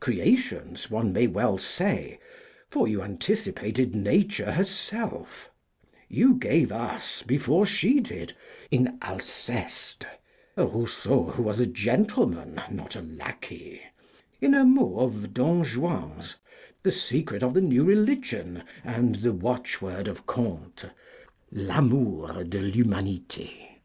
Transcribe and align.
'Creations' 0.00 0.90
one 0.90 1.12
may 1.12 1.28
well 1.28 1.56
say, 1.56 2.18
for 2.68 2.88
you 2.88 3.00
anticipated 3.02 3.94
Nature 3.94 4.50
herself: 4.50 5.48
you 6.08 6.34
gave 6.34 6.72
us, 6.72 7.22
before 7.22 7.64
she 7.64 8.00
did, 8.00 8.34
in 8.72 8.98
Alceste 9.00 10.04
a 10.56 10.66
Rousseau 10.66 11.26
who 11.30 11.42
was 11.44 11.60
a 11.60 11.66
gentleman 11.66 12.60
not 12.68 12.96
a 12.96 13.00
lacquey; 13.00 13.80
in 14.40 14.54
a 14.54 14.64
mot 14.64 14.94
of 15.04 15.32
Don 15.32 15.62
Juan's, 15.62 16.34
the 16.82 16.90
secret 16.90 17.44
of 17.44 17.54
the 17.54 17.60
new 17.60 17.84
Religion 17.84 18.64
and 18.82 19.14
the 19.14 19.32
watchword 19.32 20.08
of 20.08 20.26
Comte, 20.26 20.86
l'amour 21.52 22.42
de 22.42 22.58
l'humanité. 22.60 23.78